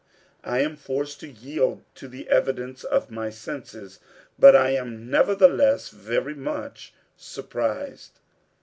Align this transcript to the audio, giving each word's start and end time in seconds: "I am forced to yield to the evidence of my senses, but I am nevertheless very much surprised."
"I 0.43 0.61
am 0.61 0.77
forced 0.77 1.19
to 1.19 1.29
yield 1.29 1.83
to 1.93 2.07
the 2.07 2.27
evidence 2.27 2.83
of 2.83 3.11
my 3.11 3.29
senses, 3.29 3.99
but 4.39 4.55
I 4.55 4.71
am 4.71 5.11
nevertheless 5.11 5.89
very 5.89 6.33
much 6.33 6.91
surprised." 7.15 8.17